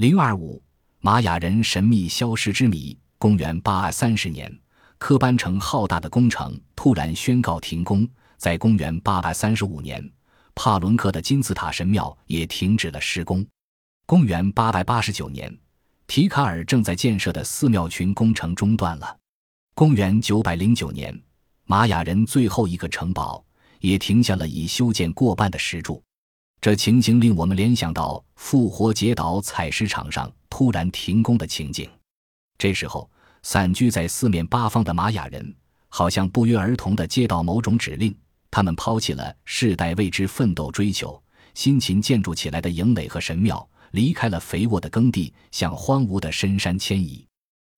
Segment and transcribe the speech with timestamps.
[0.00, 0.62] 零二五，
[1.00, 2.98] 玛雅人神秘消失之谜。
[3.18, 4.50] 公元八二三十年，
[4.96, 8.08] 科班城浩大的工程突然宣告停工。
[8.38, 10.02] 在公元八百三十五年，
[10.54, 13.46] 帕伦克的金字塔神庙也停止了施工。
[14.06, 15.54] 公元八百八十九年，
[16.06, 19.18] 提卡尔正在建设的寺庙群工程中断了。
[19.74, 21.14] 公元九百零九年，
[21.66, 23.44] 玛雅人最后一个城堡
[23.80, 26.02] 也停下了已修建过半的石柱。
[26.60, 31.88] 这情形令我们联想到复活节岛采石场上突然停工的情景。
[32.58, 33.10] 这时候，
[33.42, 35.54] 散居在四面八方的玛雅人
[35.88, 38.14] 好像不约而同地接到某种指令，
[38.50, 41.20] 他们抛弃了世代为之奋斗追求、
[41.54, 43.66] 辛勤建筑起来的营垒和神庙。
[43.92, 47.26] 离开了肥沃的耕地，向荒芜的深山迁移。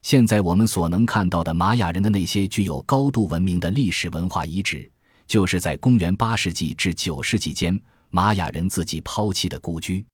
[0.00, 4.90] 现在我们所能看到的玛雅人的那些具有高度文明的历史文化遗址，
[5.26, 7.78] 就是在公元八世纪至九世纪间
[8.10, 10.04] 玛雅人自己抛弃的故居。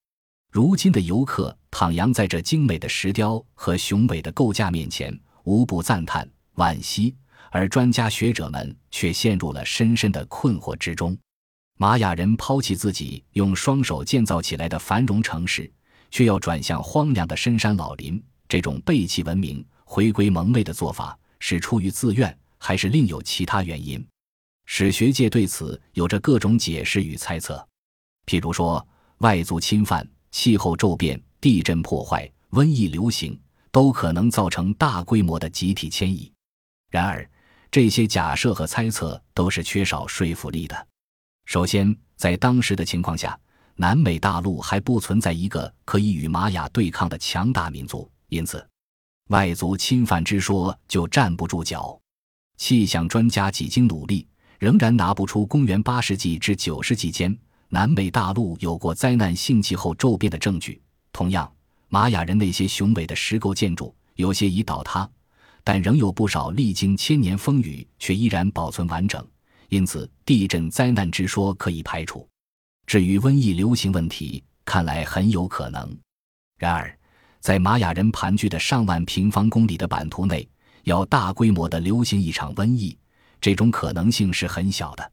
[0.50, 7.14] 如今的游客徜徉在这精美的石雕和雄伟的构架面前，无不赞叹惋惜，
[7.50, 11.16] 而专家学者们却陷入了深深的困惑之中。
[11.76, 15.70] 玛雅人抛弃自己用双手建造起来的繁荣城市。
[16.14, 24.06] 却要转向荒凉的深山老林，这种背弃文明、回归蒙昧的做法，是出于自愿，还是另有其他原因？
[24.64, 27.66] 史学界对此有着各种解释与猜测。
[28.26, 28.86] 譬如说，
[29.18, 33.38] 外族侵犯、气候骤变、地震破坏、瘟疫流行，
[33.70, 36.32] 都可能造成大规模的集体迁移。
[36.90, 37.28] 然而，
[37.70, 40.86] 这些假设和猜测都是缺少说服力的。
[41.46, 43.38] 首先，在当时的情况下。
[43.76, 48.64] 南美大陆还不存在一个可以与玛雅对抗的强大民族，因此，
[49.30, 52.00] 外族侵犯之说就站不住脚。
[52.56, 54.28] 气象专家几经努力，
[54.60, 57.36] 仍然拿不出公元八世纪至九世纪间
[57.74, 60.80] 南美大陆有过灾难性气候骤变的证据。
[61.10, 61.52] 同样，
[61.88, 65.10] 玛雅人那些雄伟的石构建筑有些已倒塌，
[65.64, 69.26] 但仍有不少历经千年风雨却依然保存完整，
[69.70, 72.24] 因此地震灾难之说可以排除。
[72.86, 75.98] 至于瘟疫流行问题，看来很有可能。
[76.56, 76.96] 然而，
[77.40, 80.48] 在玛雅人盘踞的上万平方公里的版图内，
[80.84, 82.96] 要大规模的流行一场瘟疫，
[83.40, 85.10] 这种可能性是很小的。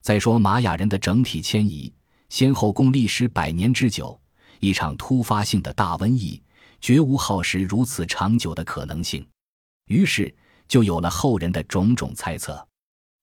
[0.00, 1.92] 再说，玛雅人的整体迁移
[2.28, 4.18] 先后共历时百年之久，
[4.60, 6.40] 一场突发性的大瘟疫
[6.80, 9.26] 绝无耗时如此长久的可能性。
[9.86, 10.32] 于是，
[10.68, 12.64] 就有了后人的种种猜测。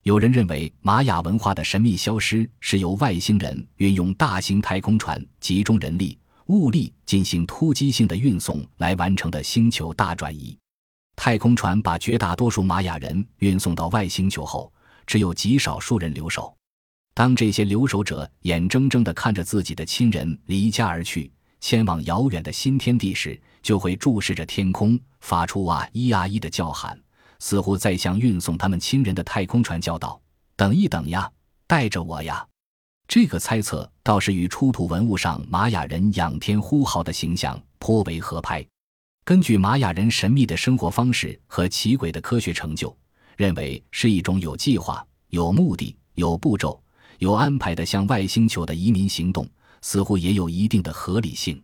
[0.04, 6.18] 有人认为，玛雅文化的神秘消失是由外星人运用大型太空船集中人力
[6.48, 10.58] 物力进行突击性的运送来完成的星球大转移。
[11.16, 14.72] 太空船把绝大多数玛雅人运送到外星球后，
[15.08, 16.56] 只有极少数人留守。
[17.16, 21.32] 当这些留守者眼睁睁地看着自己的亲人离家而去，
[21.62, 27.02] 前往遥远的新天地时，就会注视着天空，发出啊咿啊咿的叫喊。
[27.40, 30.22] 似乎在向运送他们亲人的太空船叫道
[30.58, 31.32] ：“等一等呀，
[31.68, 32.46] 带着我呀！”
[33.08, 38.66] 这个猜测倒是与出土文物上玛雅人仰天呼号的形象颇为合拍。
[39.24, 42.94] 根据玛雅人神秘的生活方式和奇诡的科学成就，
[43.38, 46.82] 认为是一种有计划、有目的、有步骤、
[47.20, 49.48] 有安排的向外星球的移民行动，
[49.82, 51.62] 似乎也有一定的合理性。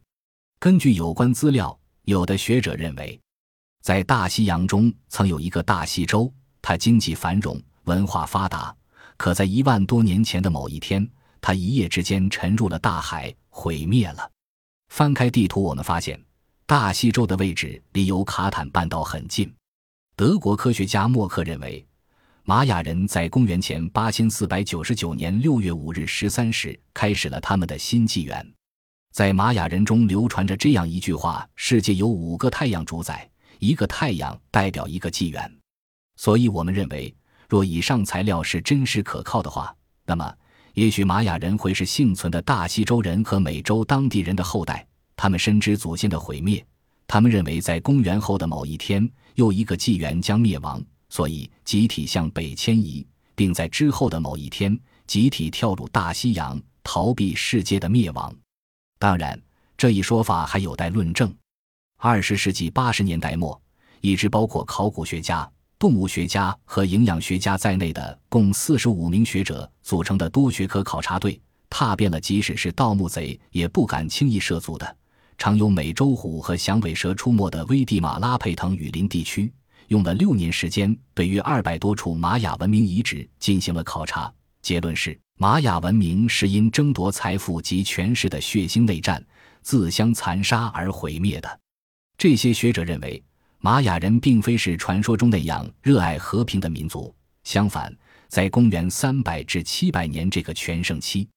[0.60, 3.20] 根据有关资料，有的学者认为。
[3.82, 6.32] 在大西洋中曾有一个大西洲，
[6.62, 8.76] 它经济繁荣，文化发达。
[9.18, 11.08] 可在一万多年前的某一天，
[11.42, 14.30] 它一夜之间沉入了大海，毁灭了。
[14.90, 16.24] 翻开地图，我们发现
[16.68, 19.52] 大西洲的位置离尤卡坦半岛很近。
[20.16, 21.84] 德国科学家默克认为，
[22.44, 28.46] 玛雅人在公元前八千四百九十九年六月五日十三时开始了他们的新纪元。
[29.14, 33.28] 在玛雅人中流传着这样一句话：“世界由五个太阳主宰。”
[33.60, 35.56] 一个太阳代表一个纪元，
[36.16, 37.14] 所以我们认为，
[37.48, 39.72] 若以上材料是真实可靠的话，
[40.04, 40.34] 那么
[40.74, 44.84] 也许玛雅人会是幸存的大西洲人和美洲当地人的后代。
[45.16, 46.66] 他们深知祖先的毁灭，
[47.06, 53.06] 他们认为在公元后的某一天，又一个纪元将灭亡，所以集体向北迁移，
[53.36, 58.34] 并在之后的某一天集体跳入大西洋，逃避世界的灭亡。
[58.98, 59.40] 当然，
[59.78, 61.32] 这一说法还有待论证。
[61.98, 63.62] 二十世纪八十年代末，
[64.00, 65.48] 一支包括考古学家、
[65.78, 71.38] 动物学家和营养学家在内的共四十五名学者组成的多学科考察队，
[71.70, 74.98] 踏遍了即使是盗墓贼也不敢轻易涉足的、
[75.38, 79.52] 常有美洲虎和响尾蛇出没的危地马拉佩腾雨林地区，
[79.92, 84.34] 用了六年时间，对约二百多处玛雅文明遗址进行了考察。
[84.62, 89.22] 结论是，玛雅文明是因争夺财富及权势的血腥内战。
[89.62, 91.60] 自相残杀而毁灭的。
[92.18, 93.22] 这些学者认为，
[93.60, 97.14] 玛雅人并非是传说中那样热爱和平的民族。
[97.44, 97.94] 相反，
[98.30, 101.28] 在公元三百至七百年这个全盛期，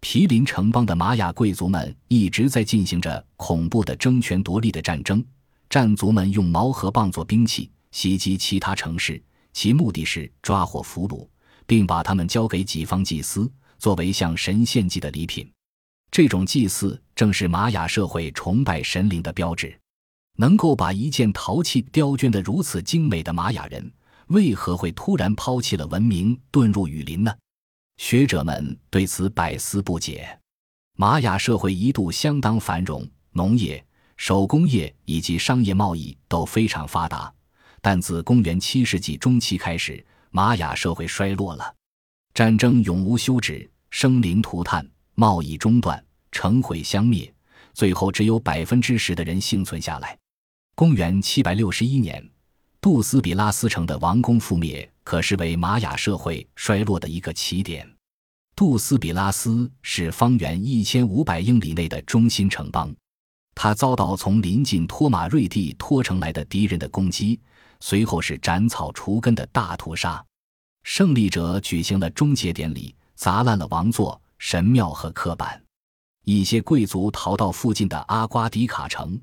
[0.00, 5.22] 毗邻城邦的玛雅贵族们一直在进行着恐怖的争权夺利的战争。
[5.68, 9.22] 战族们用矛和棒做兵器，袭击其他城市，
[9.52, 11.28] 其目的是抓获俘虏，
[11.66, 15.50] 并把他们交给己方祭司，作为向神献祭的礼品。
[16.10, 19.76] 这种祭祀正是玛雅社会崇拜神灵的标志。
[20.36, 23.92] 能够把一件陶器雕镌得如此精美的玛雅人，
[24.28, 27.34] 为何会突然抛弃了文明，遁入雨林呢？
[27.98, 30.38] 学者们对此百思不解。
[30.96, 33.84] 玛雅社会一度相当繁荣，农业。
[34.16, 37.32] 手工业以及商业贸易都非常发达，
[37.80, 41.74] 但自公元七世纪中期开始，玛雅社会衰落了，
[42.34, 47.32] 战争永无休止，生灵涂炭，贸易中断，城毁相灭，
[47.72, 50.16] 最后只有百分之十的人幸存下来。
[50.74, 52.26] 公元七百六十一年，
[52.80, 57.88] 杜斯比拉斯城的王宫覆灭，可视为玛雅社会衰落的一个起点。
[58.54, 62.94] 杜斯比拉斯是方圆一千五百英里内的中心城邦。
[63.62, 67.38] 他遭到从临近托马瑞地托城来的敌人的攻击，
[67.78, 70.24] 随后是斩草除根的大屠杀。
[70.82, 75.62] 胜利者举行了终结典礼，砸烂了王座、神庙和刻板。
[76.24, 79.20] 一些贵族逃到附近的阿瓜迪卡城，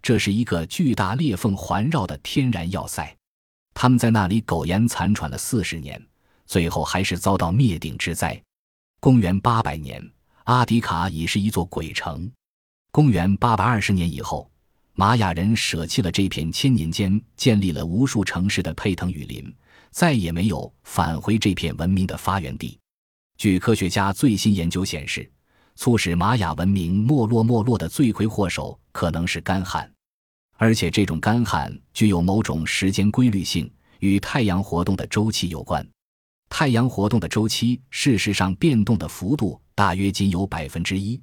[0.00, 3.12] 这是一个巨大裂缝环绕的天然要塞。
[3.74, 6.00] 他们在那里苟延残喘了四十年，
[6.46, 8.40] 最后还是遭到灭顶之灾。
[9.00, 10.00] 公元八百年，
[10.44, 12.30] 阿迪卡已是一座鬼城。
[12.94, 14.50] 公元八百二十年以后，
[14.92, 19.50] 玛雅人舍弃了这片千年间建立了无数城市的佩腾雨林，
[19.90, 22.78] 再也没有返回这片文明的发源地。
[23.38, 25.26] 据科学家最新研究显示，
[25.74, 29.90] 促使玛雅文明没落没落的罪魁祸首可能是干旱，
[30.58, 35.82] 而且这种干旱具有某种时间规律性，与太阳活动的周期有关。
[36.50, 41.18] 太阳活动的周期事实上变动的幅度大约仅有百分之一。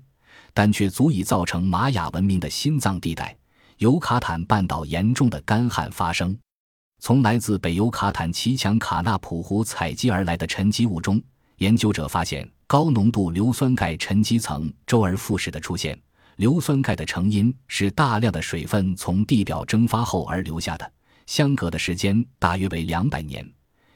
[0.53, 3.35] 但却足以造成玛雅文明的心脏地带
[3.77, 6.37] 尤卡坦半岛严重的干旱发生。
[7.01, 11.21] 从来自北尤卡坦奇强卡纳普湖采集而来的沉积物中，
[11.57, 15.97] 研究者发现高浓度硫酸钙沉积层周而复始的出现。
[16.35, 20.91] 硫酸钙的成因是大量的水分从地表蒸发后而留下的，
[21.25, 23.45] 相隔的时间大约为两百年。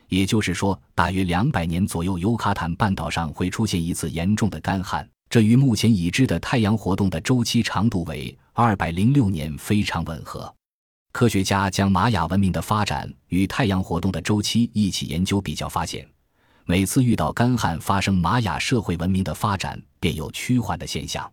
[0.09, 5.09] 也就是说，大约两百年左右，尤卡坦半岛上会出现一次严重的干旱。
[5.33, 10.53] 这与目前已知的太阳活动的周期长度为二百零六年非常吻合。
[11.11, 16.07] 科学家将玛雅文明的发展与太阳活动的周期一起研究比较，发现
[16.65, 21.27] 每次遇到干旱发生，玛雅社会文明的发展便有趋缓的现象。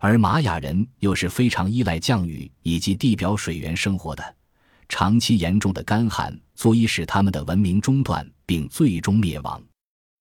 [0.00, 4.34] 而玛雅人又是非常依赖降雨以及地表水源生活的，
[4.88, 9.62] 长期严重的干旱足以使他们的文明中断并最终灭亡。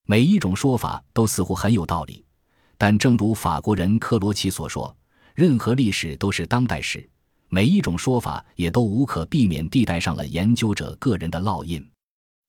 [0.05, 2.23] 每一种说法都似乎很有道理。
[2.77, 4.95] 但正如法国人克罗奇所说，
[5.33, 7.09] 任何历史都是当代史，
[7.49, 11.83] 每一种说法也都无可避免地带上了研究者个人的烙印。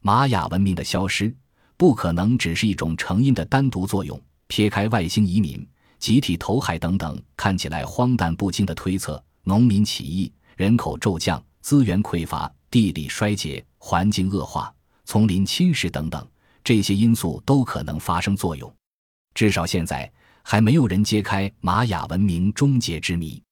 [0.03, 1.35] 玛雅文明的消失
[1.77, 5.67] 不可能只是一种成因的单独作用，撇开外星移民、
[5.99, 14.71] 集体投海等等看起来荒诞不经的推测，农民起义、人口骤降、资源匮乏、地理衰竭、环境恶化、
[15.07, 16.27] 丛林侵蚀等等
[16.63, 18.71] 这些因素都可能发生作用。
[19.33, 20.11] 至少现在。
[20.51, 23.48] 还没有人揭开玛雅文明终结之谜。